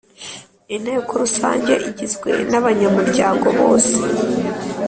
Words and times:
Inteko 0.75 1.11
Rusange 1.21 1.73
igizwe 1.89 2.31
n 2.51 2.53
abanyamuryango 2.59 3.47
bose 3.59 3.95